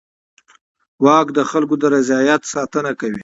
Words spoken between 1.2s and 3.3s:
د خلکو د رضایت ساتنه کوي.